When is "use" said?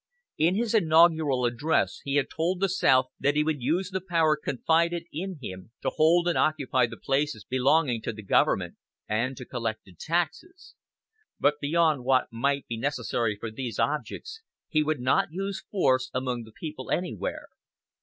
3.61-3.91, 15.31-15.63